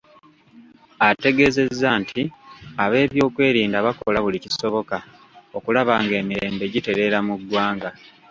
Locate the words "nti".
2.01-2.23